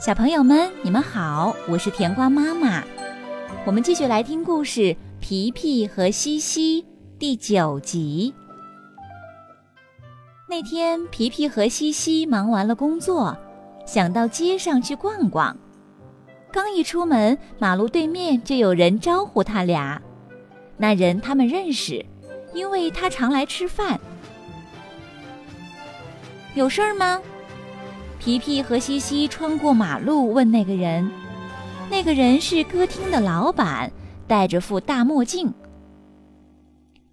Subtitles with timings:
[0.00, 2.84] 小朋友们，你们好，我是甜瓜妈妈。
[3.66, 4.80] 我们继续来听故事
[5.18, 6.82] 《皮皮和西西》
[7.18, 8.32] 第九集。
[10.48, 13.36] 那天，皮皮和西西忙完了工作，
[13.84, 15.56] 想到街上去逛逛。
[16.52, 20.00] 刚一出门，马路对面就有人招呼他俩。
[20.76, 22.06] 那人他们认识，
[22.54, 23.98] 因为他常来吃饭。
[26.54, 27.20] 有事儿吗？
[28.28, 31.10] 皮皮和西西穿过马路，问那个人
[31.90, 33.90] ：“那个人是歌厅的老板，
[34.26, 35.50] 戴着副大墨镜。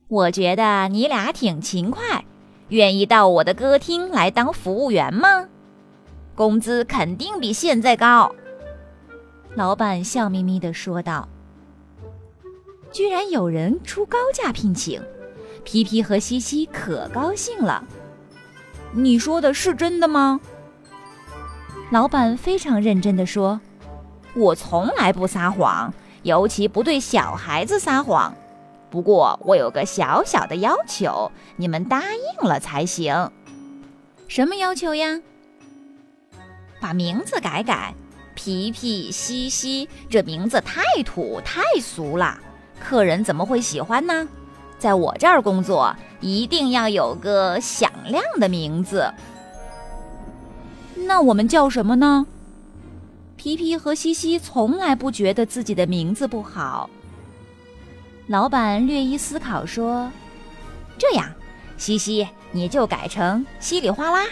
[0.09, 2.25] 我觉得你俩挺勤快，
[2.67, 5.47] 愿意到我的歌厅来当服务员吗？
[6.35, 8.35] 工资肯定比现在高。”
[9.55, 11.29] 老板笑眯眯地说道。
[12.91, 15.01] 居然有人出高价聘请，
[15.63, 17.81] 皮皮和西西可高兴了。
[18.91, 20.41] 你说的是真的吗？
[21.91, 23.61] 老板非常认真地说
[24.35, 28.35] ：“我从来不撒谎，尤其不对小孩子撒谎。
[28.89, 33.31] 不过我有个小小的要求，你们答应了才行。
[34.27, 35.21] 什么要求呀？
[36.81, 37.93] 把名字改改，
[38.33, 42.37] 皮皮、西西，这名字太土太俗了，
[42.79, 44.27] 客人怎么会喜欢呢？
[44.79, 49.13] 在我这儿工作，一定要有个响亮的名字。”
[51.05, 52.25] 那我们叫什么呢？
[53.35, 56.89] 皮皮和西西从来不觉得自己的名字不好。
[58.27, 60.11] 老板略一思考说
[60.97, 61.31] ：“这样，
[61.77, 64.25] 西西你就改成稀里哗啦，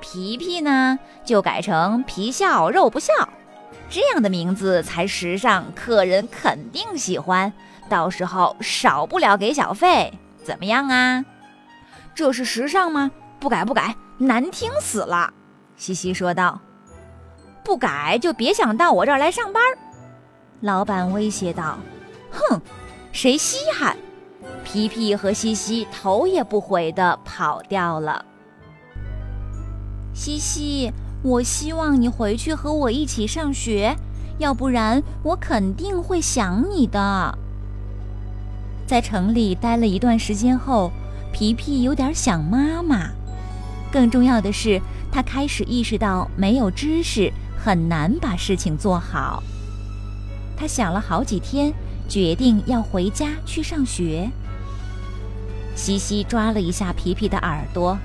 [0.00, 3.12] 皮皮呢就改成皮笑肉不笑，
[3.88, 7.50] 这样的名字才时尚，客人肯定喜欢。
[7.88, 10.12] 到时候少不了给小费，
[10.44, 11.24] 怎么样啊？
[12.14, 13.10] 这是时尚吗？
[13.40, 15.32] 不改不改，难听死了。”
[15.76, 16.58] 西西说道
[17.62, 19.62] ：“不改就别想到我这儿来上班。”
[20.60, 21.78] 老板威胁道
[22.32, 22.60] ：“哼，
[23.12, 23.94] 谁稀罕？”
[24.64, 28.24] 皮皮和西西头也不回的跑掉了。
[30.14, 30.90] 西西，
[31.22, 33.94] 我希望你回去和我一起上学，
[34.38, 37.38] 要不然我肯定会想你的。
[38.86, 40.90] 在城里待了一段时间后，
[41.32, 43.10] 皮皮有点想妈妈。
[43.92, 44.80] 更重要的是。
[45.16, 49.42] 他开始意识到，没有知识很难把事情做好。
[50.54, 51.72] 他想了好几天，
[52.06, 54.30] 决定要回家去上学。
[55.74, 57.96] 西西抓了一下皮皮的耳朵，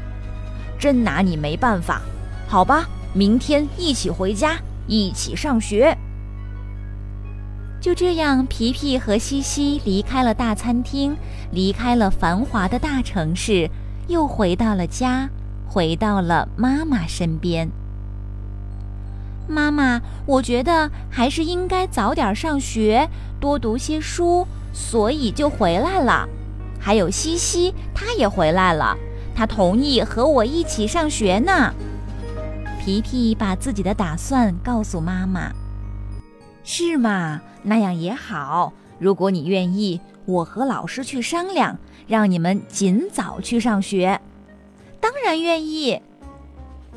[0.80, 2.02] 真拿你没办法。
[2.48, 4.58] 好吧，明天一起回家，
[4.88, 5.98] 一起上学。
[7.82, 11.18] 就这样，皮皮和西西离开了大餐厅，
[11.52, 13.70] 离开了繁华的大城市，
[14.08, 15.30] 又回到了家。
[15.72, 17.72] 回到了妈妈身边。
[19.48, 23.10] 妈妈，我觉得还是应该早点上学，
[23.40, 26.28] 多读些书，所以就回来了。
[26.78, 28.98] 还有西西，他也回来了，
[29.34, 31.74] 他同意和我一起上学呢。
[32.84, 35.54] 皮皮把自己的打算告诉妈妈。
[36.66, 37.40] 是吗？
[37.64, 38.74] 那样也好。
[39.00, 41.78] 如果你愿意，我和老师去商量，
[42.08, 44.20] 让你们尽早去上学。
[45.02, 46.02] 当然愿意。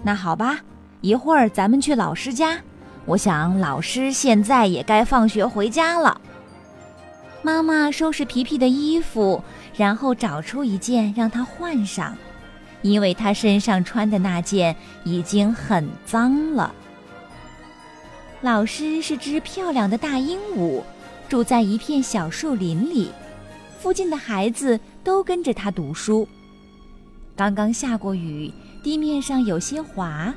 [0.03, 0.61] 那好吧，
[1.01, 2.61] 一会儿咱们去老师家。
[3.07, 6.21] 我想老师现在也该放学回家了。
[7.43, 9.43] 妈妈收拾皮皮的衣服，
[9.77, 12.17] 然后找出一件让他换上，
[12.81, 16.75] 因为他身上穿的那件已经很脏了。
[18.41, 20.83] 老师是只漂亮的大鹦鹉，
[21.29, 23.11] 住在一片小树林里，
[23.79, 26.27] 附近的孩子都跟着他读书。
[27.37, 28.53] 刚刚下过雨，
[28.83, 30.33] 地面上有些滑，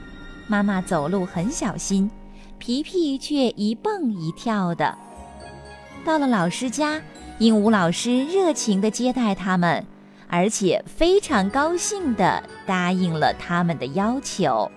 [0.48, 2.10] 妈妈走路很小心，
[2.58, 4.98] 皮皮却一蹦一跳的。
[6.04, 7.00] 到了老师家，
[7.38, 9.86] 鹦鹉老师热情地接待他们，
[10.28, 14.72] 而且非常高兴地答应了他们的要求。